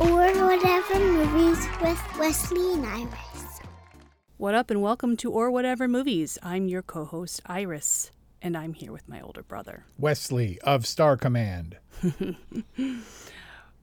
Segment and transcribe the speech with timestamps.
[0.00, 0.06] Or
[0.46, 3.60] whatever movies with Wesley and Iris.
[4.38, 6.38] What up, and welcome to Or Whatever Movies.
[6.42, 9.84] I'm your co host, Iris, and I'm here with my older brother.
[9.98, 11.76] Wesley of Star Command.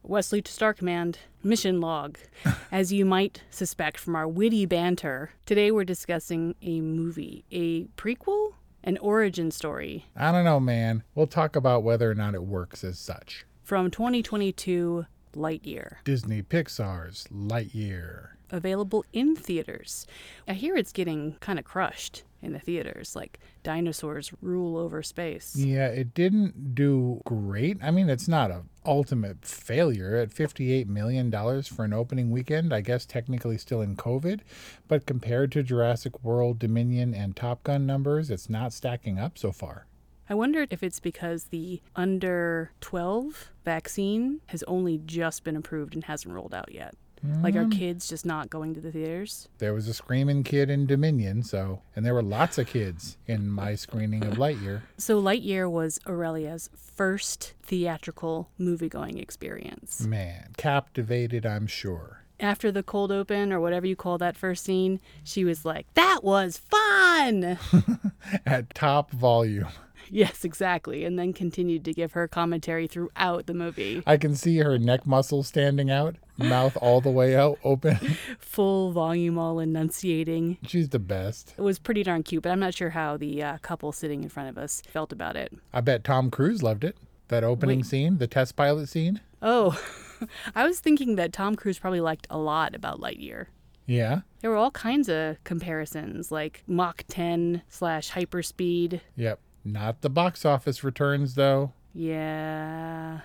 [0.04, 2.18] Wesley to Star Command, mission log.
[2.72, 8.54] As you might suspect from our witty banter, today we're discussing a movie, a prequel,
[8.84, 11.04] an origin story I don't know, man.
[11.14, 13.46] We'll talk about whether or not it works as such.
[13.62, 18.30] from 2022 Lightyear, Disney Pixar's Lightyear.
[18.52, 20.06] available in theaters.
[20.48, 25.56] I hear it's getting kind of crushed in the theaters, like dinosaurs rule over space.
[25.56, 27.78] Yeah, it didn't do great.
[27.82, 31.32] I mean, it's not a ultimate failure at $58 million
[31.64, 32.74] for an opening weekend.
[32.74, 34.42] I guess technically still in COVID,
[34.88, 39.52] but compared to Jurassic World, Dominion, and Top Gun numbers, it's not stacking up so
[39.52, 39.87] far.
[40.30, 46.04] I wonder if it's because the under 12 vaccine has only just been approved and
[46.04, 46.96] hasn't rolled out yet.
[47.42, 47.72] Like, are mm.
[47.78, 49.50] kids just not going to the theaters?
[49.58, 53.50] There was a screaming kid in Dominion, so, and there were lots of kids in
[53.50, 54.84] my screening of Lightyear.
[54.98, 60.02] So, Lightyear was Aurelia's first theatrical movie going experience.
[60.02, 62.24] Man, captivated, I'm sure.
[62.40, 66.24] After the cold open, or whatever you call that first scene, she was like, That
[66.24, 67.58] was fun!
[68.46, 69.68] At top volume.
[70.12, 71.06] yes, exactly.
[71.06, 74.04] And then continued to give her commentary throughout the movie.
[74.06, 77.98] I can see her neck muscles standing out, mouth all the way out open.
[78.40, 80.58] Full volume, all enunciating.
[80.66, 81.54] She's the best.
[81.58, 84.30] It was pretty darn cute, but I'm not sure how the uh, couple sitting in
[84.30, 85.54] front of us felt about it.
[85.74, 86.98] I bet Tom Cruise loved it.
[87.30, 87.86] That opening Wait.
[87.86, 89.20] scene, the test pilot scene.
[89.42, 89.80] Oh,
[90.56, 93.48] I was thinking that Tom Cruise probably liked a lot about Lightyear.
[93.86, 94.22] Yeah.
[94.42, 99.02] There were all kinds of comparisons, like Mach 10 slash hyperspeed.
[99.16, 99.40] Yep.
[99.68, 101.74] Not the box office returns, though.
[101.94, 103.20] Yeah.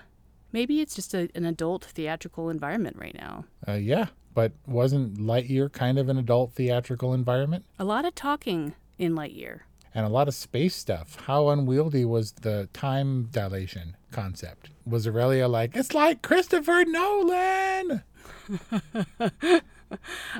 [0.51, 3.45] Maybe it's just a, an adult theatrical environment right now.
[3.67, 4.07] Uh, yeah.
[4.33, 7.65] But wasn't Lightyear kind of an adult theatrical environment?
[7.79, 9.61] A lot of talking in Lightyear.
[9.95, 11.17] And a lot of space stuff.
[11.27, 14.71] How unwieldy was the time dilation concept?
[14.85, 18.03] Was Aurelia like, it's like Christopher Nolan?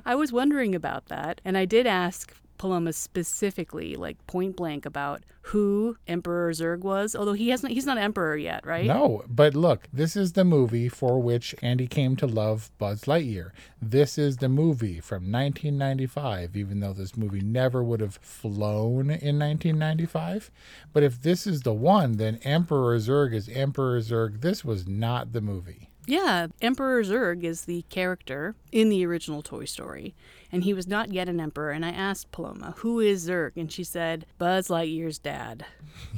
[0.05, 2.33] I was wondering about that, and I did ask
[2.63, 7.13] Paloma specifically, like point blank, about who Emperor Zurg was.
[7.13, 8.85] Although he hasn't, he's not emperor yet, right?
[8.85, 13.51] No, but look, this is the movie for which Andy came to love Buzz Lightyear.
[13.81, 19.38] This is the movie from 1995, even though this movie never would have flown in
[19.40, 20.50] 1995.
[20.94, 24.40] But if this is the one, then Emperor Zurg is Emperor Zurg.
[24.40, 25.90] This was not the movie.
[26.05, 30.13] Yeah, Emperor Zurg is the character in the original Toy Story,
[30.51, 31.71] and he was not yet an emperor.
[31.71, 35.65] And I asked Paloma, "Who is Zurg?" and she said, "Buzz Lightyear's dad."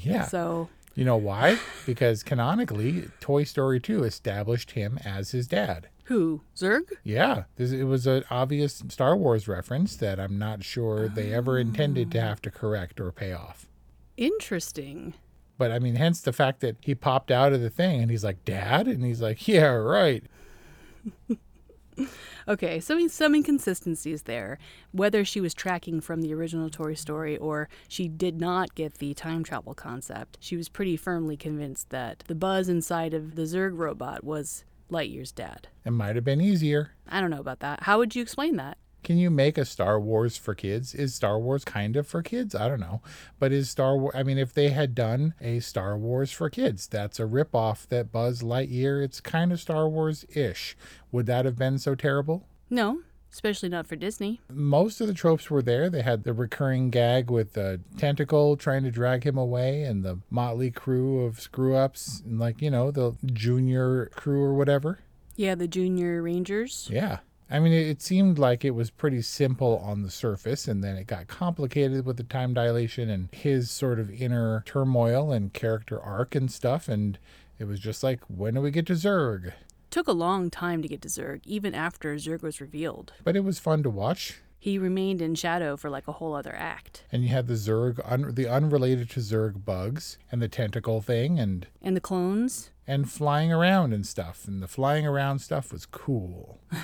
[0.01, 0.25] Yeah.
[0.25, 1.59] So You know why?
[1.85, 5.89] Because canonically, Toy Story 2 established him as his dad.
[6.05, 6.83] who Zurg?
[7.03, 11.59] Yeah, this, it was an obvious Star Wars reference that I'm not sure they ever
[11.59, 12.21] intended to ah.
[12.21, 13.67] have to correct or pay off.
[14.17, 15.15] Interesting.
[15.57, 18.23] But I mean, hence the fact that he popped out of the thing and he's
[18.23, 18.87] like, Dad?
[18.87, 20.23] And he's like, Yeah, right.
[22.47, 24.59] Okay, so some inconsistencies there.
[24.91, 29.15] Whether she was tracking from the original Toy Story or she did not get the
[29.15, 33.71] time travel concept, she was pretty firmly convinced that the buzz inside of the Zurg
[33.75, 35.69] robot was Lightyear's dad.
[35.85, 36.91] It might have been easier.
[37.07, 37.83] I don't know about that.
[37.83, 38.77] How would you explain that?
[39.05, 40.95] Can you make a Star Wars for kids?
[40.95, 42.55] Is Star Wars kind of for kids?
[42.55, 43.01] I don't know.
[43.37, 46.87] But is Star Wars, I mean, if they had done a Star Wars for kids,
[46.87, 50.75] that's a ripoff that Buzz Lightyear, it's kind of Star Wars ish.
[51.11, 52.47] Would that have been so terrible?
[52.67, 53.01] No,
[53.31, 54.41] especially not for Disney.
[54.49, 55.87] most of the tropes were there.
[55.87, 60.17] They had the recurring gag with the tentacle trying to drag him away and the
[60.31, 64.97] motley crew of screw ups and like, you know, the junior crew or whatever.
[65.35, 66.87] Yeah, the Junior Rangers.
[66.91, 67.19] Yeah.
[67.49, 70.95] I mean, it, it seemed like it was pretty simple on the surface, and then
[70.95, 75.99] it got complicated with the time dilation and his sort of inner turmoil and character
[76.01, 76.87] arc and stuff.
[76.87, 77.19] And
[77.59, 79.53] it was just like, when do we get to Zurg?
[79.91, 83.13] Took a long time to get to Zurg, even after Zurg was revealed.
[83.23, 84.41] But it was fun to watch.
[84.57, 87.03] He remained in shadow for like a whole other act.
[87.11, 91.39] And you had the Zurg, un- the unrelated to Zurg bugs and the tentacle thing,
[91.39, 92.71] and And the clones?
[92.87, 94.47] And flying around and stuff.
[94.47, 96.61] And the flying around stuff was cool.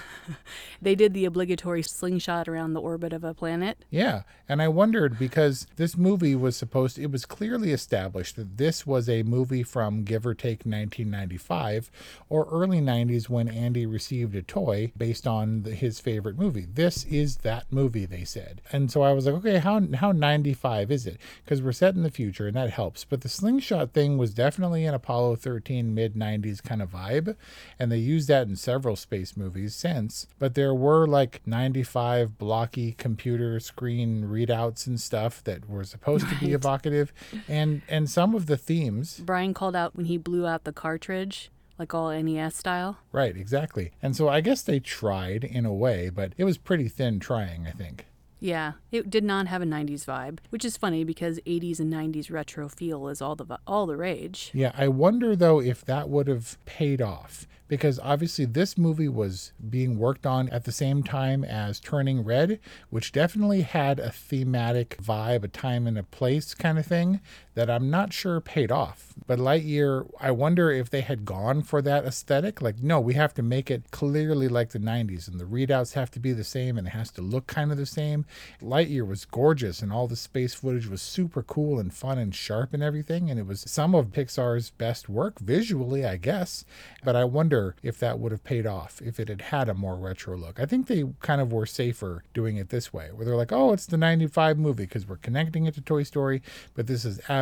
[0.81, 3.86] They did the obligatory slingshot around the orbit of a planet.
[3.92, 8.88] Yeah, and I wondered because this movie was supposed it was clearly established that this
[8.88, 11.92] was a movie from give or take 1995
[12.30, 16.65] or early 90s when Andy received a toy based on the, his favorite movie.
[16.65, 18.62] This is that movie they said.
[18.71, 21.19] And so I was like, okay, how how 95 is it?
[21.44, 23.04] Because we're set in the future and that helps.
[23.04, 27.36] But the slingshot thing was definitely an Apollo 13 mid 90s kind of vibe
[27.80, 30.28] and they used that in several space movies since.
[30.40, 36.36] But there were like 95 blocky computer screen readouts and stuff that were supposed to
[36.36, 37.14] be evocative
[37.48, 41.50] and and some of the themes Brian called out when he blew out the cartridge,
[41.78, 42.98] like all NES style.
[43.12, 46.88] right exactly and so i guess they tried in a way but it was pretty
[46.88, 48.06] thin trying i think
[48.42, 52.32] Yeah, it did not have a 90s vibe, which is funny because 80s and 90s
[52.32, 54.52] retro feel is all the all the rage.
[54.54, 59.54] yeah i wonder though if that would have paid off because obviously this movie was
[59.70, 62.60] being worked on at the same time as Turning Red,
[62.90, 67.22] which definitely had a thematic vibe, a time and a place kind of thing
[67.53, 69.13] that I'm not sure paid off.
[69.27, 72.62] But Lightyear, I wonder if they had gone for that aesthetic.
[72.62, 76.09] Like, no, we have to make it clearly like the 90s, and the readouts have
[76.12, 78.25] to be the same, and it has to look kind of the same.
[78.62, 82.74] Lightyear was gorgeous, and all the space footage was super cool and fun and sharp
[82.74, 83.30] and everything.
[83.30, 86.65] And it was some of Pixar's best work visually, I guess.
[87.04, 89.95] But I wonder if that would have paid off if it had had a more
[89.95, 90.59] retro look.
[90.59, 93.74] I think they kind of were safer doing it this way, where they're like, oh,
[93.74, 96.42] it's the 95 movie because we're connecting it to Toy Story,
[96.74, 97.41] but this is absolutely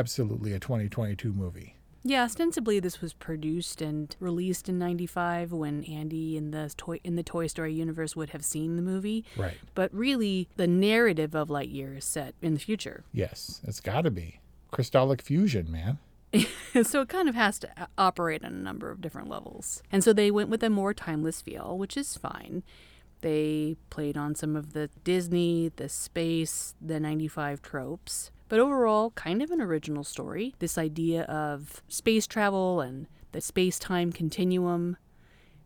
[0.53, 1.75] a 2022 movie.
[2.03, 7.15] Yeah, ostensibly this was produced and released in 95 when Andy in the toy in
[7.15, 9.25] the Toy Story universe would have seen the movie.
[9.35, 9.57] Right.
[9.75, 13.03] But really the narrative of Lightyear is set in the future.
[13.11, 14.39] Yes, it's got to be.
[14.71, 15.99] Crystallic fusion, man.
[16.83, 19.81] so it kind of has to uh, operate on a number of different levels.
[19.91, 22.63] And so they went with a more timeless feel, which is fine.
[23.21, 29.41] They played on some of the Disney, the space, the 95 tropes, but overall, kind
[29.41, 30.55] of an original story.
[30.59, 34.97] This idea of space travel and the space time continuum.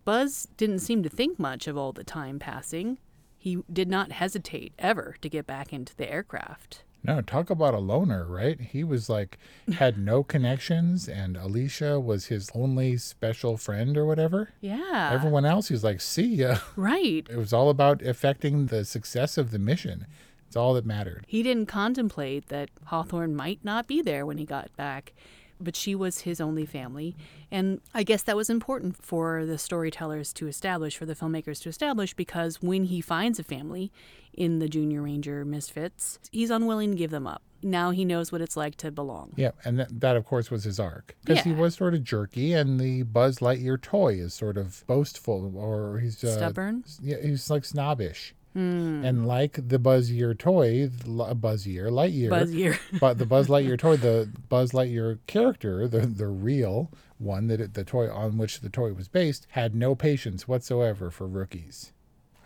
[0.05, 2.97] Buzz didn't seem to think much of all the time passing.
[3.37, 6.83] He did not hesitate ever to get back into the aircraft.
[7.05, 8.59] No, talk about a loner, right?
[8.59, 9.37] He was like,
[9.73, 14.49] had no connections, and Alisha was his only special friend or whatever.
[14.61, 15.09] Yeah.
[15.11, 16.59] Everyone else, he was like, see ya.
[16.77, 17.27] Right.
[17.29, 20.05] It was all about affecting the success of the mission.
[20.53, 21.25] It's all that mattered.
[21.27, 25.11] He didn't contemplate that Hawthorne might not be there when he got back,
[25.59, 27.15] but she was his only family.
[27.49, 31.69] And I guess that was important for the storytellers to establish, for the filmmakers to
[31.69, 33.91] establish, because when he finds a family
[34.31, 37.41] in the Junior Ranger Misfits, he's unwilling to give them up.
[37.63, 39.33] Now he knows what it's like to belong.
[39.35, 42.53] Yeah, and that, that of course was his arc because he was sort of jerky,
[42.53, 46.83] and the Buzz Lightyear toy is sort of boastful, or he's uh, Stubborn?
[47.01, 48.35] Yeah, he's like snobbish.
[48.53, 49.03] Hmm.
[49.03, 54.29] And like the Buzzier toy, L- Buzzier Lightyear, Year, but the Buzz Lightyear toy, the
[54.49, 58.93] Buzz Lightyear character, the the real one that it, the toy on which the toy
[58.93, 61.93] was based, had no patience whatsoever for rookies.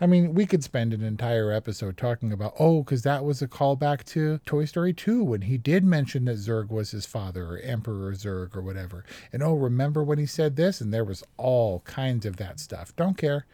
[0.00, 3.48] I mean, we could spend an entire episode talking about, oh, because that was a
[3.48, 7.58] callback to Toy Story 2 when he did mention that Zurg was his father or
[7.58, 9.04] Emperor Zurg or whatever.
[9.32, 10.80] And oh, remember when he said this?
[10.80, 12.94] And there was all kinds of that stuff.
[12.94, 13.44] Don't care.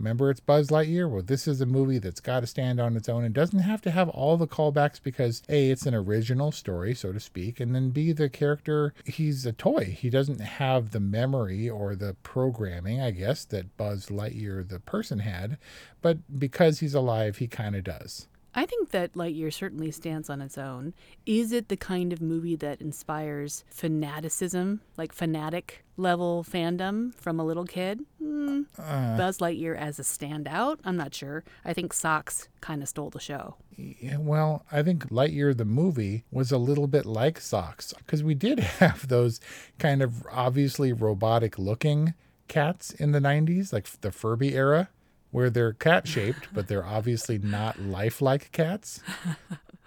[0.00, 1.10] Remember, it's Buzz Lightyear?
[1.10, 3.82] Well, this is a movie that's got to stand on its own and doesn't have
[3.82, 7.74] to have all the callbacks because A, it's an original story, so to speak, and
[7.74, 9.84] then B, the character, he's a toy.
[9.84, 15.18] He doesn't have the memory or the programming, I guess, that Buzz Lightyear, the person,
[15.18, 15.58] had,
[16.00, 18.26] but because he's alive, he kind of does.
[18.54, 20.92] I think that Lightyear certainly stands on its own.
[21.24, 27.44] Is it the kind of movie that inspires fanaticism, like fanatic level fandom from a
[27.44, 28.00] little kid?
[28.18, 28.62] Hmm.
[28.76, 30.78] Buzz Lightyear as a standout?
[30.84, 31.44] I'm not sure.
[31.64, 33.56] I think Socks kind of stole the show.
[33.76, 38.34] Yeah, well, I think Lightyear the movie was a little bit like Socks because we
[38.34, 39.40] did have those
[39.78, 42.14] kind of obviously robotic looking
[42.48, 44.88] cats in the 90s, like the Furby era,
[45.30, 49.00] where they're cat shaped, but they're obviously not lifelike cats.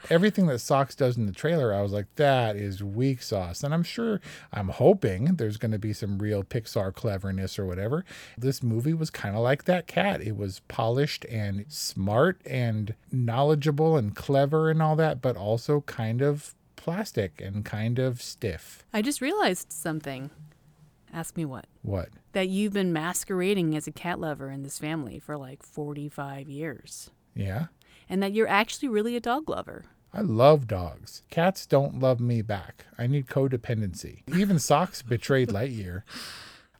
[0.09, 3.63] Everything that Socks does in the trailer, I was like, that is weak sauce.
[3.63, 4.19] And I'm sure,
[4.51, 8.03] I'm hoping there's going to be some real Pixar cleverness or whatever.
[8.37, 10.21] This movie was kind of like that cat.
[10.21, 16.21] It was polished and smart and knowledgeable and clever and all that, but also kind
[16.21, 18.83] of plastic and kind of stiff.
[18.91, 20.31] I just realized something.
[21.13, 21.67] Ask me what?
[21.83, 22.09] What?
[22.31, 27.11] That you've been masquerading as a cat lover in this family for like 45 years.
[27.35, 27.67] Yeah.
[28.09, 29.85] And that you're actually really a dog lover.
[30.11, 31.21] I love dogs.
[31.29, 32.85] Cats don't love me back.
[32.97, 34.21] I need codependency.
[34.35, 36.03] Even socks betrayed Lightyear.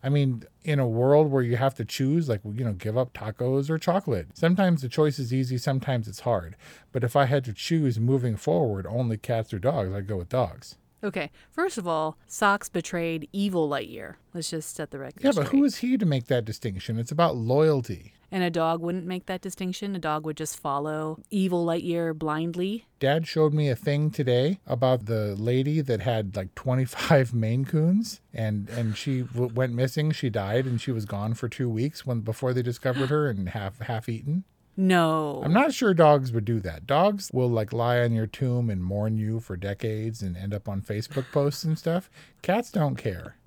[0.04, 3.14] I mean, in a world where you have to choose, like, you know, give up
[3.14, 6.58] tacos or chocolate, sometimes the choice is easy, sometimes it's hard.
[6.92, 10.30] But if I had to choose moving forward only cats or dogs, I'd go with
[10.30, 10.76] dogs.
[11.04, 14.16] Okay, first of all, Socks betrayed evil Lightyear.
[14.34, 15.60] Let's just set the record Yeah, but straight.
[15.60, 16.98] who is he to make that distinction?
[16.98, 18.14] It's about loyalty.
[18.32, 19.96] And a dog wouldn't make that distinction.
[19.96, 22.86] A dog would just follow evil Lightyear blindly.
[23.00, 28.22] Dad showed me a thing today about the lady that had like 25 Maine Coons
[28.34, 30.12] and and she w- went missing.
[30.12, 33.50] She died and she was gone for 2 weeks when before they discovered her and
[33.50, 34.46] half half eaten.
[34.76, 35.42] No.
[35.44, 36.88] I'm not sure dogs would do that.
[36.88, 40.68] Dogs will like lie on your tomb and mourn you for decades and end up
[40.68, 42.10] on Facebook posts and stuff.
[42.42, 43.38] Cats don't care.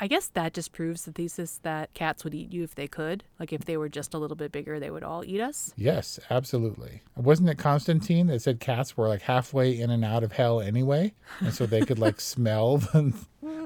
[0.00, 3.24] I guess that just proves the thesis that cats would eat you if they could.
[3.38, 5.72] Like if they were just a little bit bigger, they would all eat us.
[5.76, 7.02] Yes, absolutely.
[7.16, 11.12] Wasn't it Constantine that said cats were like halfway in and out of hell anyway?
[11.40, 13.14] And so they could like smell the,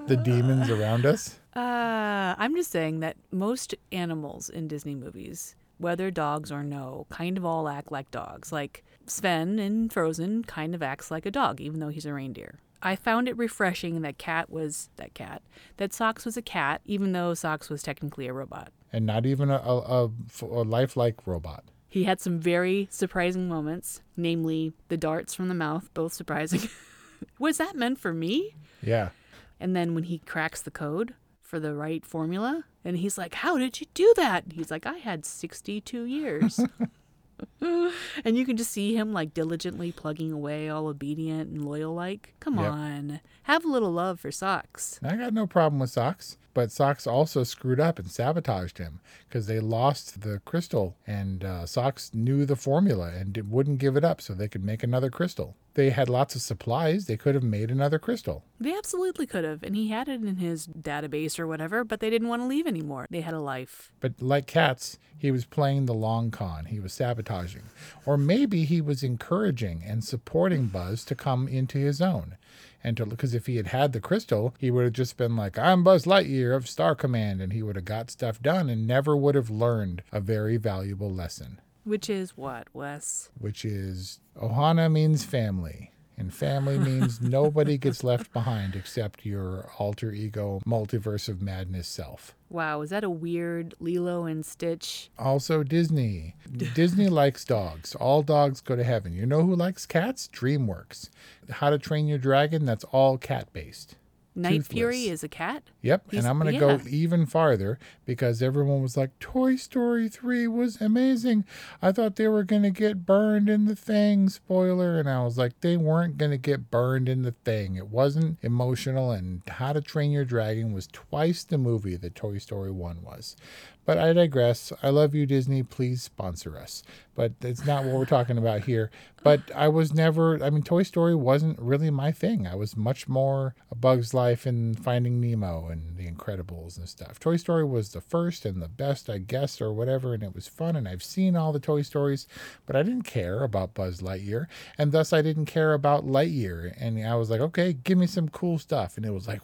[0.07, 1.39] the demons around us?
[1.55, 7.39] Uh, I'm just saying that most animals in Disney movies, whether dogs or no, kind
[7.39, 8.53] of all act like dogs.
[8.53, 12.59] Like Sven in Frozen kind of acts like a dog, even though he's a reindeer.
[12.83, 15.43] I found it refreshing that Cat was that cat,
[15.79, 18.73] that Socks was a cat, even though Socks was technically a robot.
[18.93, 20.11] And not even a, a, a,
[20.43, 21.65] a lifelike robot.
[21.89, 26.69] He had some very surprising moments, namely the darts from the mouth, both surprising.
[27.39, 28.55] was that meant for me?
[28.83, 29.11] Yeah.
[29.59, 31.15] And then when he cracks the code
[31.49, 34.45] for the right formula, and he's like, How did you do that?
[34.45, 36.61] And he's like, I had 62 years.
[37.61, 42.35] and you can just see him like diligently plugging away, all obedient and loyal like.
[42.41, 42.73] Come Yep.
[42.73, 43.21] on.
[43.45, 45.01] Have a little love for socks.
[45.03, 49.47] I got no problem with Socks, but Socks also screwed up and sabotaged him because
[49.47, 54.05] they lost the crystal, and uh, Socks knew the formula and it wouldn't give it
[54.05, 55.57] up so they could make another crystal.
[55.75, 58.43] They had lots of supplies, they could have made another crystal.
[58.59, 62.11] They absolutely could have, and he had it in his database or whatever, but they
[62.11, 63.07] didn't want to leave anymore.
[63.11, 63.93] They had a life.
[64.01, 66.65] But like cats, he was playing the long con.
[66.65, 67.63] He was sabotaging.
[68.05, 72.37] Or maybe he was encouraging and supporting Buzz to come into his own.
[72.83, 75.59] And to because if he had had the crystal, he would have just been like,
[75.59, 79.17] I'm Buzz Lightyear of Star Command, and he would have got stuff done and never
[79.17, 83.31] would have learned a very valuable lesson, Which is what, Wes?
[83.39, 85.91] which is Ohana means family.
[86.19, 92.35] And family means nobody gets left behind except your alter ego, multiverse of madness self.
[92.51, 95.11] Wow, is that a weird Lilo and Stitch?
[95.19, 96.35] Also, Disney.
[96.75, 97.95] Disney likes dogs.
[97.95, 99.13] All dogs go to heaven.
[99.13, 100.29] You know who likes cats?
[100.33, 101.11] DreamWorks.
[101.51, 103.95] How to Train Your Dragon, that's all cat based.
[104.39, 104.69] Night Toothless.
[104.69, 105.65] Fury is a cat?
[105.83, 106.77] Yep, He's- and I'm going to yeah.
[106.79, 111.45] go even farther because everyone was like, Toy Story 3 was amazing.
[111.83, 114.99] I thought they were going to get burned in the thing, spoiler.
[114.99, 117.77] And I was like, they weren't going to get burned in the thing.
[117.77, 122.39] It wasn't emotional, and How to Train Your Dragon was twice the movie that Toy
[122.39, 123.37] Story 1 was.
[123.85, 124.71] But I digress.
[124.83, 125.63] I love you, Disney.
[125.63, 126.83] Please sponsor us.
[127.15, 128.91] But it's not what we're talking about here.
[129.25, 132.47] But I was never, I mean, Toy Story wasn't really my thing.
[132.47, 137.19] I was much more A Bug's Life and Finding Nemo and The Incredibles and stuff.
[137.19, 140.15] Toy Story was the first and the best, I guess, or whatever.
[140.15, 140.77] And it was fun.
[140.77, 142.27] And I've seen all the Toy Stories,
[142.67, 144.47] but I didn't care about Buzz Lightyear.
[144.77, 146.75] And thus I didn't care about Lightyear.
[146.79, 148.97] And I was like, okay, give me some cool stuff.
[148.97, 149.41] And it was like,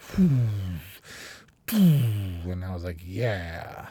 [1.72, 3.88] and I was like, yeah.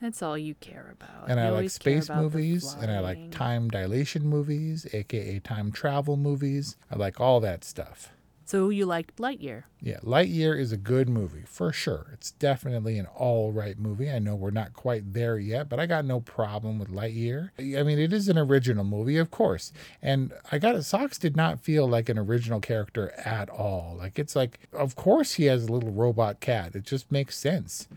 [0.00, 1.30] That's all you care about.
[1.30, 6.18] And You I like space movies, and I like time dilation movies, aka time travel
[6.18, 6.76] movies.
[6.90, 8.10] I like all that stuff.
[8.46, 9.64] So you liked Lightyear.
[9.80, 12.08] Yeah, Lightyear is a good movie for sure.
[12.12, 14.10] It's definitely an all right movie.
[14.10, 17.50] I know we're not quite there yet, but I got no problem with Lightyear.
[17.58, 19.72] I mean, it is an original movie, of course.
[20.02, 23.96] And I got it, Socks did not feel like an original character at all.
[23.98, 26.74] Like, it's like, of course he has a little robot cat.
[26.74, 27.88] It just makes sense.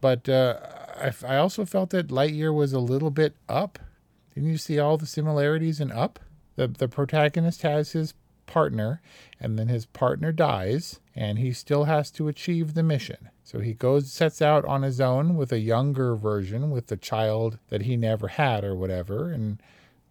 [0.00, 0.60] But uh,
[1.00, 3.80] I, I also felt that Lightyear was a little bit up.
[4.34, 6.20] Didn't you see all the similarities in Up?
[6.54, 8.14] The, the protagonist has his
[8.46, 9.00] partner,
[9.40, 13.28] and then his partner dies, and he still has to achieve the mission.
[13.44, 17.58] So he goes, sets out on his own with a younger version, with the child
[17.68, 19.60] that he never had or whatever, and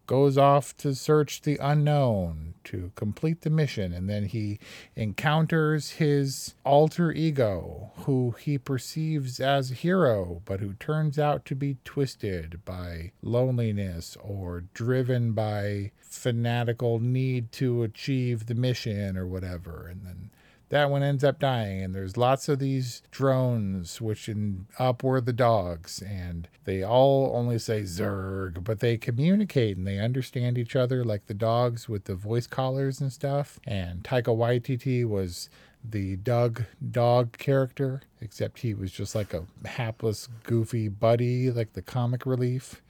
[0.08, 3.94] goes off to search the unknown to complete the mission.
[3.94, 4.60] And then he
[4.96, 11.56] encounters his alter ego, who he perceives as a hero, but who turns out to
[11.56, 19.88] be twisted by loneliness or driven by fanatical need to achieve the mission or whatever.
[19.90, 20.30] And then
[20.76, 21.82] that one ends up dying.
[21.82, 27.32] And there's lots of these drones, which in up were the dogs, and they all
[27.34, 32.04] only say Zurg, but they communicate and they understand each other like the dogs with
[32.04, 33.58] the voice collars and stuff.
[33.66, 35.50] And Taika Waititi was
[35.82, 41.82] the Dug dog character, except he was just like a hapless, goofy buddy, like the
[41.82, 42.82] comic relief.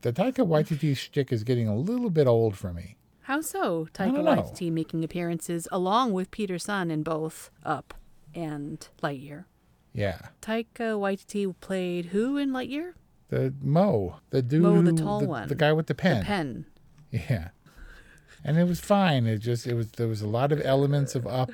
[0.00, 2.96] The Taika Waititi shtick is getting a little bit old for me.
[3.28, 3.86] How so?
[3.92, 4.24] Taika.
[4.24, 7.92] Waititi making appearances along with Peter Sohn in both Up
[8.34, 9.44] and Lightyear.
[9.92, 10.18] Yeah.
[10.40, 12.94] Taika Waititi played who in Lightyear?
[13.28, 15.48] The Mo, the dude, Mo, the tall the, one.
[15.48, 16.20] the guy with the pen.
[16.20, 16.66] The pen.
[17.10, 17.48] Yeah.
[18.42, 19.26] And it was fine.
[19.26, 21.50] It just it was there was a lot of elements of up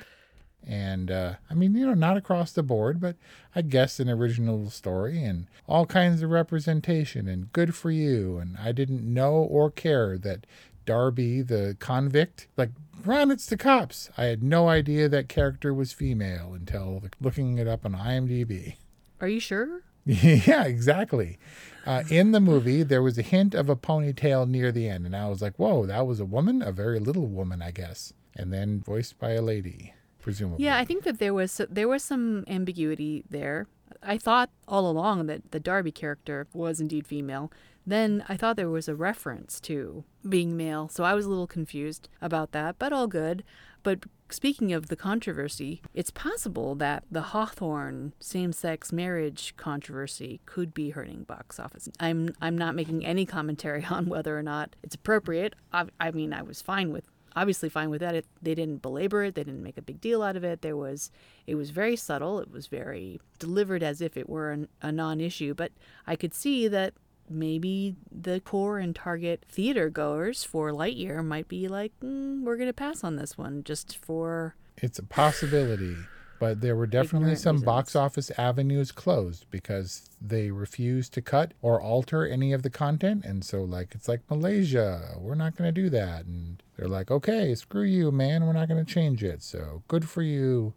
[0.65, 3.17] and uh I mean, you know, not across the board, but
[3.53, 8.37] I guess an original story and all kinds of representation and good for you.
[8.37, 10.45] And I didn't know or care that
[10.85, 12.71] Darby, the convict, like
[13.05, 14.09] Ron, it's the cops.
[14.17, 18.77] I had no idea that character was female until looking it up on IMDb.
[19.21, 19.81] Are you sure?
[20.05, 21.37] yeah, exactly.
[21.85, 25.15] Uh, in the movie, there was a hint of a ponytail near the end, and
[25.15, 28.51] I was like, "Whoa, that was a woman, a very little woman, I guess." And
[28.51, 30.65] then voiced by a lady, presumably.
[30.65, 33.67] Yeah, I think that there was there was some ambiguity there.
[34.03, 37.51] I thought all along that the Darby character was indeed female.
[37.85, 41.47] Then I thought there was a reference to being male, so I was a little
[41.47, 43.43] confused about that, but all good.
[43.83, 43.99] But
[44.29, 51.23] speaking of the controversy, it's possible that the Hawthorne same-sex marriage controversy could be hurting
[51.23, 51.87] box office.
[51.99, 55.53] I'm I'm not making any commentary on whether or not it's appropriate.
[55.71, 58.15] I, I mean, I was fine with obviously fine with that.
[58.15, 59.35] It, they didn't belabor it.
[59.35, 60.61] They didn't make a big deal out of it.
[60.61, 61.11] There was,
[61.45, 62.39] it was very subtle.
[62.39, 65.53] It was very delivered as if it were an, a non-issue.
[65.53, 65.71] But
[66.07, 66.93] I could see that
[67.29, 72.73] maybe the core and target theater goers for Lightyear might be like, mm, we're gonna
[72.73, 74.55] pass on this one just for.
[74.77, 75.95] It's a possibility,
[76.39, 77.65] but there were definitely some reasons.
[77.65, 83.23] box office avenues closed because they refused to cut or alter any of the content.
[83.23, 86.25] And so, like, it's like Malaysia, we're not going to do that.
[86.25, 89.41] And they're like, okay, screw you, man, we're not going to change it.
[89.41, 90.73] So good for you.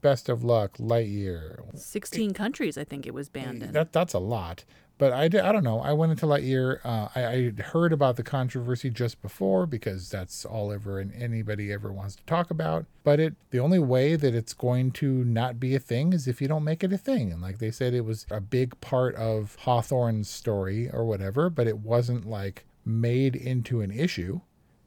[0.00, 1.76] Best of luck, Lightyear.
[1.76, 3.72] 16 countries, I think it was banned in.
[3.72, 4.64] That that's a lot.
[4.98, 5.80] But I, I don't know.
[5.80, 6.78] I went into Lightyear.
[6.82, 11.70] Uh, I, I heard about the controversy just before because that's all ever and anybody
[11.70, 12.86] ever wants to talk about.
[13.04, 16.40] But it the only way that it's going to not be a thing is if
[16.40, 17.30] you don't make it a thing.
[17.30, 21.66] And like they said, it was a big part of Hawthorne's story or whatever, but
[21.66, 24.40] it wasn't like made into an issue.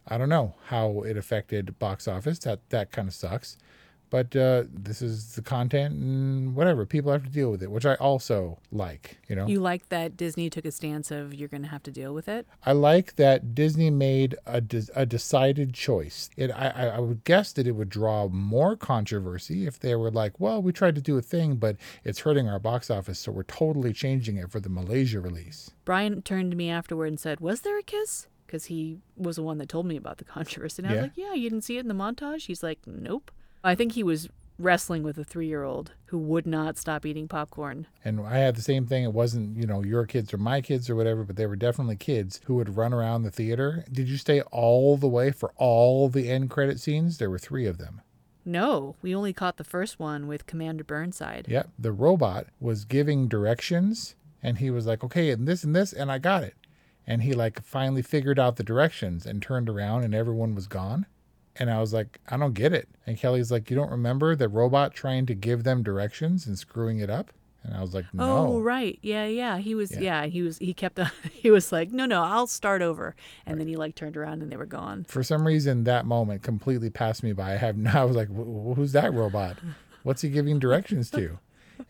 [0.07, 2.39] I don't know how it affected box office.
[2.39, 3.57] That that kind of sucks.
[4.09, 6.85] But uh, this is the content and whatever.
[6.85, 9.19] People have to deal with it, which I also like.
[9.27, 12.13] You know, You like that Disney took a stance of you're gonna have to deal
[12.13, 12.47] with it.
[12.65, 16.29] I like that Disney made a, de- a decided choice.
[16.37, 20.11] It I, I I would guess that it would draw more controversy if they were
[20.11, 23.31] like, well, we tried to do a thing, but it's hurting our box office, so
[23.31, 25.69] we're totally changing it for the Malaysia release.
[25.85, 29.43] Brian turned to me afterward and said, "Was there a kiss?" Because he was the
[29.43, 30.81] one that told me about the controversy.
[30.81, 33.29] And I was like, "Yeah, you didn't see it in the montage." He's like, "Nope."
[33.63, 37.87] I think he was wrestling with a three-year-old who would not stop eating popcorn.
[38.03, 39.03] And I had the same thing.
[39.03, 41.95] It wasn't, you know, your kids or my kids or whatever, but they were definitely
[41.95, 43.85] kids who would run around the theater.
[43.91, 47.17] Did you stay all the way for all the end credit scenes?
[47.17, 48.01] There were three of them.
[48.45, 51.47] No, we only caught the first one with Commander Burnside.
[51.47, 51.69] Yep.
[51.77, 56.11] The robot was giving directions and he was like, okay, and this and this, and
[56.11, 56.55] I got it.
[57.05, 61.05] And he like finally figured out the directions and turned around and everyone was gone.
[61.59, 62.87] And I was like, I don't get it.
[63.05, 66.99] And Kelly's like, you don't remember the robot trying to give them directions and screwing
[66.99, 67.31] it up?
[67.63, 68.23] And I was like, no.
[68.47, 69.57] Oh right, yeah, yeah.
[69.57, 69.99] He was, Yeah.
[69.99, 70.57] yeah, he was.
[70.59, 70.97] He kept.
[70.97, 73.15] On, he was like, no, no, I'll start over.
[73.45, 75.03] And then he like turned around and they were gone.
[75.09, 77.53] For some reason, that moment completely passed me by.
[77.53, 79.57] I have I was like, who's that robot?
[80.03, 81.37] What's he giving directions to?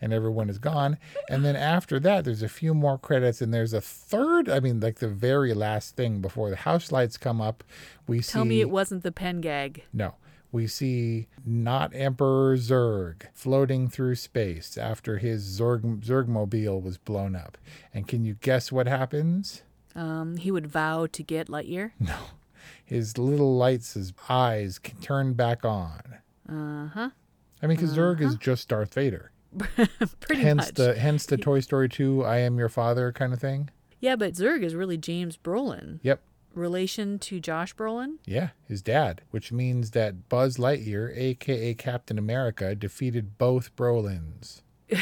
[0.00, 0.98] And everyone is gone.
[1.28, 4.48] And then after that, there's a few more credits, and there's a third.
[4.48, 7.64] I mean, like the very last thing before the house lights come up,
[8.06, 8.32] we see.
[8.32, 9.84] Tell me it wasn't the pen gag.
[9.92, 10.14] No.
[10.52, 17.56] We see not Emperor Zurg floating through space after his Zurg Zurgmobile was blown up.
[17.94, 19.62] And can you guess what happens?
[19.94, 21.92] Um, he would vow to get Lightyear.
[22.00, 22.16] No,
[22.84, 26.16] his little lights, his eyes can turn back on.
[26.48, 27.10] Uh huh.
[27.62, 29.30] I mean, because Zurg is just Darth Vader.
[30.20, 30.74] Pretty hence much.
[30.74, 33.70] the hence the Toy Story 2 I am your father kind of thing.
[33.98, 35.98] Yeah, but Zurg is really James Brolin.
[36.02, 36.20] Yep.
[36.54, 38.16] Relation to Josh Brolin?
[38.24, 44.62] Yeah, his dad, which means that Buzz Lightyear, aka Captain America, defeated both Brolins.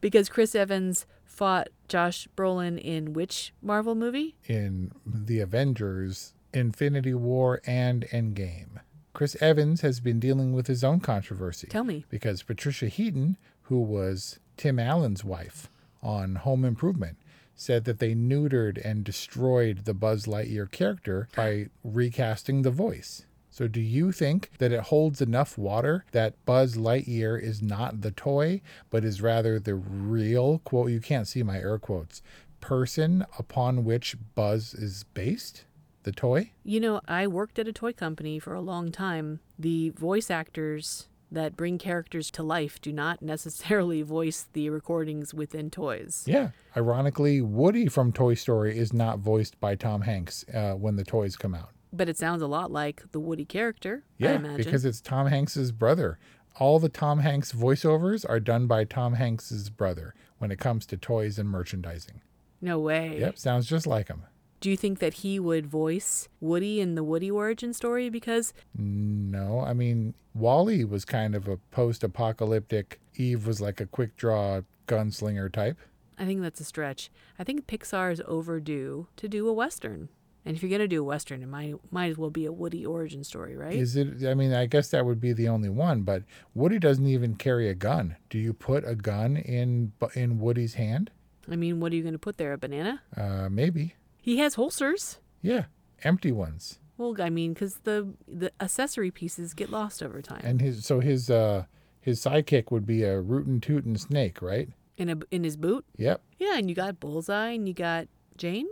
[0.00, 4.36] Because Chris Evans fought Josh Brolin in which Marvel movie?
[4.46, 8.78] in the Avengers, Infinity War, and Endgame.
[9.18, 11.66] Chris Evans has been dealing with his own controversy.
[11.66, 12.04] Tell me.
[12.08, 15.68] Because Patricia Heaton, who was Tim Allen's wife
[16.00, 17.16] on Home Improvement,
[17.56, 23.26] said that they neutered and destroyed the Buzz Lightyear character by recasting the voice.
[23.50, 28.12] So, do you think that it holds enough water that Buzz Lightyear is not the
[28.12, 30.92] toy, but is rather the real quote?
[30.92, 32.22] You can't see my air quotes
[32.60, 35.64] person upon which Buzz is based?
[36.04, 36.52] The toy?
[36.64, 39.40] You know, I worked at a toy company for a long time.
[39.58, 45.70] The voice actors that bring characters to life do not necessarily voice the recordings within
[45.70, 46.24] toys.
[46.26, 46.50] Yeah.
[46.76, 51.36] Ironically, Woody from Toy Story is not voiced by Tom Hanks uh, when the toys
[51.36, 51.70] come out.
[51.92, 55.72] But it sounds a lot like the Woody character, I Yeah, because it's Tom Hanks's
[55.72, 56.18] brother.
[56.58, 60.96] All the Tom Hanks voiceovers are done by Tom Hanks's brother when it comes to
[60.96, 62.20] toys and merchandising.
[62.60, 63.18] no way.
[63.20, 64.24] Yep, sounds just like him.
[64.60, 68.10] Do you think that he would voice Woody in the Woody origin story?
[68.10, 73.00] Because No, I mean, WALL-E was kind of a post apocalyptic.
[73.16, 75.78] Eve was like a quick draw gunslinger type.
[76.18, 77.10] I think that's a stretch.
[77.38, 80.08] I think Pixar is overdue to do a Western.
[80.44, 82.52] And if you're going to do a Western, it might, might as well be a
[82.52, 83.74] Woody origin story, right?
[83.74, 84.24] Is it?
[84.26, 86.02] I mean, I guess that would be the only one.
[86.02, 86.22] But
[86.54, 88.16] Woody doesn't even carry a gun.
[88.30, 91.10] Do you put a gun in in Woody's hand?
[91.50, 92.52] I mean, what are you going to put there?
[92.52, 93.02] A banana?
[93.16, 93.94] Uh, maybe.
[94.20, 95.18] He has holsters.
[95.42, 95.64] Yeah,
[96.02, 96.78] empty ones.
[96.96, 100.40] Well, I mean, because the the accessory pieces get lost over time.
[100.42, 101.64] And his so his uh
[102.00, 104.70] his sidekick would be a rootin' tootin' snake, right?
[104.98, 105.84] in a in his boot.
[105.96, 108.66] Yep, Yeah, and you got Bullseye, and you got Jane.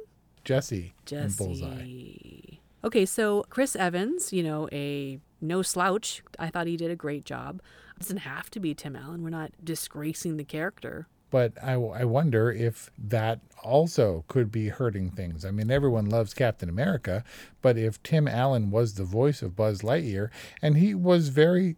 [0.44, 1.36] Jessie, Jessie.
[1.36, 2.58] Bullseye.
[2.84, 6.22] Okay, so Chris Evans, you know, a no slouch.
[6.38, 7.62] I thought he did a great job.
[7.96, 9.22] It doesn't have to be Tim Allen.
[9.22, 11.06] We're not disgracing the character.
[11.30, 15.44] But I, I wonder if that also could be hurting things.
[15.44, 17.24] I mean, everyone loves Captain America,
[17.62, 20.30] but if Tim Allen was the voice of Buzz Lightyear,
[20.62, 21.76] and he was very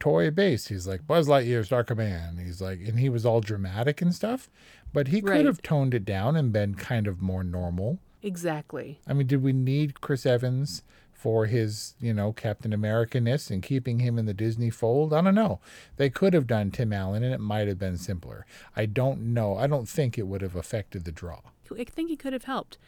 [0.00, 2.40] toy based, he's like Buzz Lightyear's Dark Command.
[2.40, 4.50] He's like, and he was all dramatic and stuff,
[4.92, 5.44] but he could Right.
[5.46, 7.98] have toned it down and been kind of more normal.
[8.22, 8.98] Exactly.
[9.06, 10.82] I mean, did we need Chris Evans
[11.16, 15.12] for his, you know, Captain America-ness and keeping him in the Disney fold?
[15.14, 15.60] I don't know.
[15.96, 18.46] They could have done Tim Allen and it might have been simpler.
[18.76, 19.56] I don't know.
[19.56, 21.40] I don't think it would have affected the draw.
[21.76, 22.78] I think he could have helped.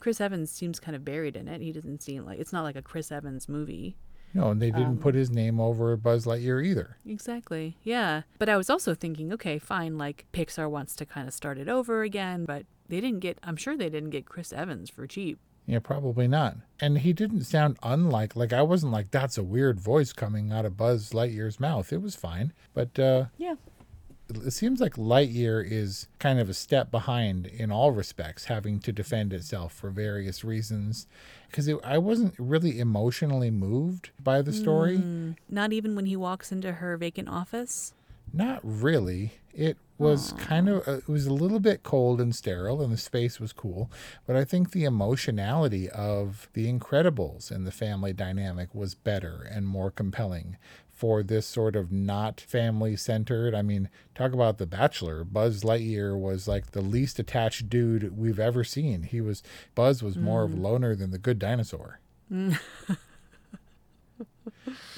[0.00, 1.60] Chris Evans seems kind of buried in it.
[1.60, 3.96] He doesn't seem like it's not like a Chris Evans movie.
[4.34, 6.98] No, and they didn't put um, his name over Buzz Lightyear either.
[7.06, 7.76] Exactly.
[7.82, 8.22] Yeah.
[8.38, 11.68] But I was also thinking, okay, fine, like Pixar wants to kind of start it
[11.68, 15.38] over again, but they didn't get I'm sure they didn't get Chris Evans for cheap.
[15.68, 16.56] Yeah, probably not.
[16.80, 20.64] And he didn't sound unlike like I wasn't like that's a weird voice coming out
[20.64, 21.92] of Buzz Lightyear's mouth.
[21.92, 22.54] It was fine.
[22.72, 23.56] But uh Yeah.
[24.30, 28.92] it seems like Lightyear is kind of a step behind in all respects, having to
[28.92, 31.06] defend itself for various reasons.
[31.50, 34.98] Because I wasn't really emotionally moved by the story.
[35.50, 37.92] Not even when he walks into her vacant office.
[38.32, 39.32] Not really.
[39.54, 42.96] It was kind of, uh, it was a little bit cold and sterile, and the
[42.96, 43.90] space was cool.
[44.26, 49.66] But I think the emotionality of The Incredibles and the family dynamic was better and
[49.66, 50.56] more compelling
[50.88, 53.54] for this sort of not family centered.
[53.54, 55.24] I mean, talk about The Bachelor.
[55.24, 59.04] Buzz Lightyear was like the least attached dude we've ever seen.
[59.04, 59.42] He was,
[59.74, 62.00] Buzz was more of a loner than the good dinosaur.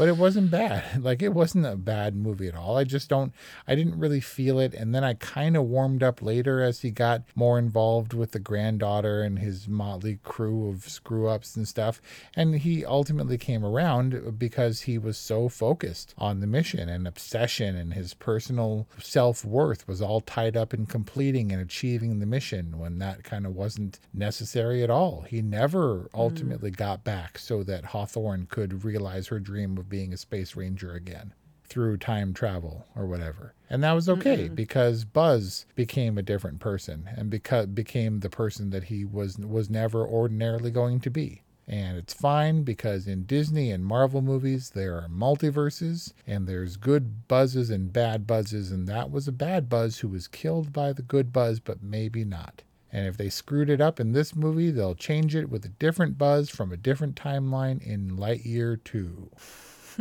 [0.00, 1.04] but it wasn't bad.
[1.10, 2.78] Like it wasn't a bad movie at all.
[2.78, 3.34] I just don't
[3.66, 6.90] I didn't really feel it and then I kind of warmed up later as he
[6.90, 12.00] got more involved with the granddaughter and his motley crew of screw-ups and stuff.
[12.34, 17.76] And he ultimately came around because he was so focused on the mission and obsession
[17.76, 22.98] and his personal self-worth was all tied up in completing and achieving the mission when
[22.98, 25.26] that kind of wasn't necessary at all.
[25.28, 26.08] He never mm.
[26.14, 30.94] ultimately got back so that Hawthorne could realize her dream of being a space ranger
[30.94, 31.34] again
[31.70, 33.54] through time travel or whatever.
[33.70, 38.70] And that was okay because Buzz became a different person and because became the person
[38.70, 41.42] that he was was never ordinarily going to be.
[41.68, 47.28] And it's fine because in Disney and Marvel movies there are multiverses and there's good
[47.28, 51.02] buzzes and bad buzzes and that was a bad buzz who was killed by the
[51.02, 52.64] good buzz but maybe not.
[52.92, 56.18] And if they screwed it up in this movie, they'll change it with a different
[56.18, 59.30] buzz from a different timeline in Lightyear 2.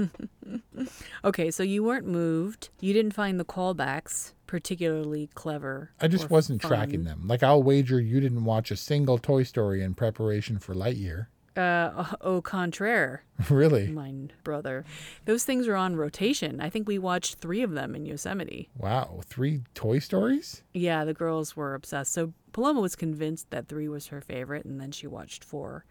[1.24, 2.70] Okay, so you weren't moved.
[2.80, 5.92] You didn't find the callbacks particularly clever.
[6.02, 6.70] I just wasn't fun.
[6.70, 7.28] tracking them.
[7.28, 11.28] Like I'll wager you didn't watch a single Toy Story in preparation for Lightyear.
[11.56, 13.88] Uh, au contraire, really?
[13.88, 14.86] mine brother.
[15.26, 16.62] Those things are on rotation.
[16.62, 18.70] I think we watched three of them in Yosemite.
[18.78, 20.64] Wow, three Toy Stories?
[20.74, 22.14] Yeah, the girls were obsessed.
[22.14, 25.86] So Paloma was convinced that three was her favorite, and then she watched four.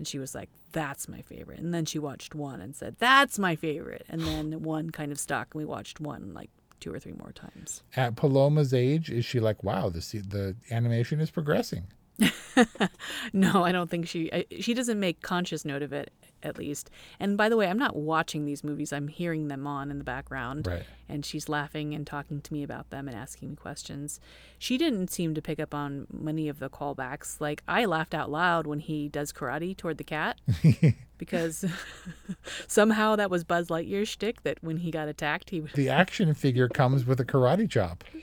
[0.00, 1.58] And she was like, that's my favorite.
[1.58, 4.06] And then she watched one and said, that's my favorite.
[4.08, 6.48] And then one kind of stuck, and we watched one like
[6.80, 7.82] two or three more times.
[7.94, 11.84] At Paloma's age, is she like, wow, the the animation is progressing?
[13.34, 16.10] No, I don't think she I, she doesn't make conscious note of it
[16.42, 16.90] at least.
[17.18, 18.92] And by the way, I'm not watching these movies.
[18.92, 20.66] I'm hearing them on in the background.
[20.66, 20.84] Right.
[21.08, 24.20] And she's laughing and talking to me about them and asking me questions.
[24.58, 27.40] She didn't seem to pick up on many of the callbacks.
[27.40, 30.40] Like I laughed out loud when he does karate toward the cat
[31.18, 31.64] because
[32.66, 36.34] somehow that was Buzz Lightyear's shtick that when he got attacked, he would The action
[36.34, 38.04] figure comes with a karate chop.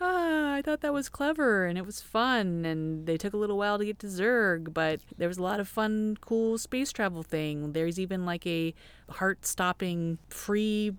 [0.00, 3.58] ah, I thought that was clever and it was fun and they took a little
[3.58, 7.22] while to get to Zurg, but there was a lot of fun, cool space travel
[7.22, 7.72] thing.
[7.72, 8.74] There's even like a
[9.10, 10.94] heart-stopping free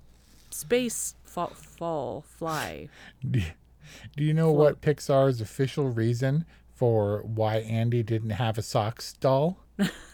[0.49, 2.89] space fall, fall fly.
[3.29, 3.41] Do
[4.15, 9.57] do you know what Pixar's official reason for why Andy didn't have a socks doll?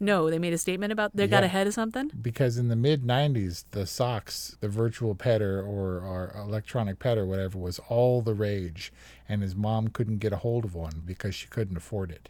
[0.00, 2.10] No, they made a statement about they got ahead of something.
[2.20, 7.26] Because in the mid 90s, the socks, the virtual petter or, or electronic pet or
[7.26, 8.92] whatever, was all the rage.
[9.28, 12.28] And his mom couldn't get a hold of one because she couldn't afford it.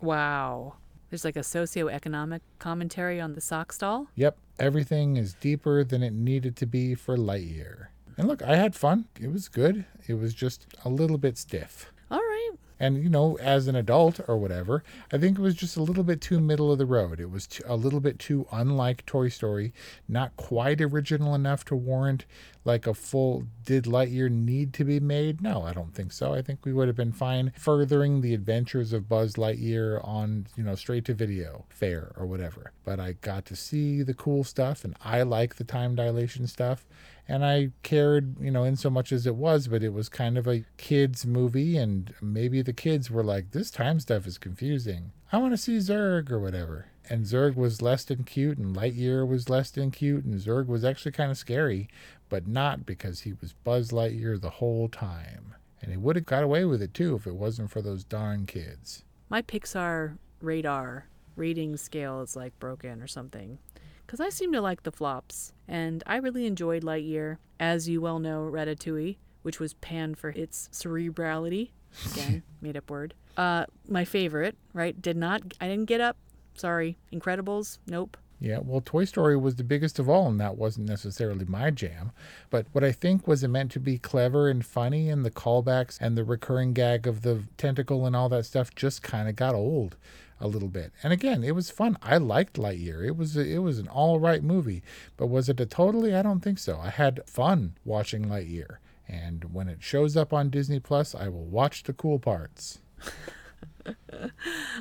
[0.00, 0.74] Wow.
[1.10, 4.08] There's like a socioeconomic commentary on the sock stall.
[4.16, 7.88] Yep, everything is deeper than it needed to be for Lightyear.
[8.18, 9.06] And look, I had fun.
[9.20, 9.84] It was good.
[10.06, 11.92] It was just a little bit stiff.
[12.10, 12.50] All right.
[12.78, 16.04] And, you know, as an adult or whatever, I think it was just a little
[16.04, 17.20] bit too middle of the road.
[17.20, 19.72] It was too, a little bit too unlike Toy Story,
[20.08, 22.26] not quite original enough to warrant
[22.66, 25.40] like a full did Lightyear need to be made?
[25.40, 26.34] No, I don't think so.
[26.34, 30.64] I think we would have been fine furthering the adventures of Buzz Lightyear on, you
[30.64, 32.72] know, straight to video, fair or whatever.
[32.84, 36.84] But I got to see the cool stuff and I like the time dilation stuff
[37.28, 40.38] and I cared, you know, in so much as it was, but it was kind
[40.38, 45.12] of a kids movie, and maybe the kids were like, "This time stuff is confusing.
[45.32, 49.26] I want to see Zurg or whatever." And Zurg was less than cute, and Lightyear
[49.26, 51.88] was less than cute, and Zurg was actually kind of scary,
[52.28, 55.54] but not because he was Buzz Lightyear the whole time.
[55.80, 58.46] And he would have got away with it too if it wasn't for those darn
[58.46, 59.04] kids.
[59.28, 63.58] My Pixar radar rating scale is like broken or something.
[64.06, 65.52] Because I seem to like the flops.
[65.66, 67.38] And I really enjoyed Lightyear.
[67.58, 71.70] As you well know, Ratatouille, which was panned for its cerebrality.
[72.12, 73.14] Again, made up word.
[73.36, 75.00] Uh, my favorite, right?
[75.00, 76.16] Did not, I didn't get up.
[76.54, 76.96] Sorry.
[77.12, 77.78] Incredibles?
[77.86, 78.16] Nope.
[78.38, 82.12] Yeah, well, Toy Story was the biggest of all, and that wasn't necessarily my jam.
[82.50, 85.96] But what I think was it meant to be clever and funny, and the callbacks
[86.00, 89.54] and the recurring gag of the tentacle and all that stuff just kind of got
[89.54, 89.96] old
[90.40, 90.92] a little bit.
[91.02, 91.96] And again, it was fun.
[92.02, 93.06] I liked Lightyear.
[93.06, 94.82] It was a, it was an all right movie,
[95.16, 96.14] but was it a totally?
[96.14, 96.78] I don't think so.
[96.78, 98.76] I had fun watching Lightyear,
[99.08, 102.80] and when it shows up on Disney Plus, I will watch the cool parts.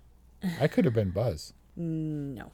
[0.60, 1.52] I could have been Buzz.
[1.78, 2.52] Mm, no.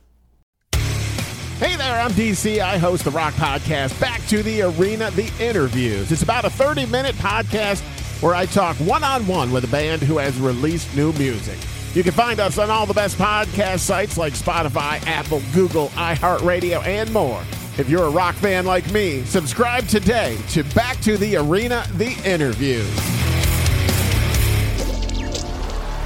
[1.58, 2.60] Hey there, I'm DC.
[2.60, 6.12] I host the Rock Podcast, Back to the Arena, The Interviews.
[6.12, 7.82] It's about a 30 minute podcast
[8.22, 11.58] where I talk one on one with a band who has released new music.
[11.94, 16.84] You can find us on all the best podcast sites like Spotify, Apple, Google, iHeartRadio,
[16.86, 17.42] and more.
[17.78, 22.10] If you're a rock fan like me, subscribe today to Back to the Arena, The
[22.24, 22.92] Interviews.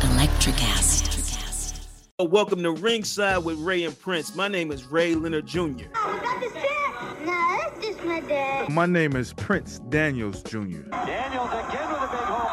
[0.02, 1.80] Electricast.
[2.20, 4.36] Welcome to Ringside with Ray and Prince.
[4.36, 5.60] My name is Ray Leonard Jr.
[5.60, 6.20] No,
[7.24, 8.68] that's just my dad.
[8.68, 10.58] My name is Prince Daniels Jr.
[10.90, 12.52] Daniels again with a big home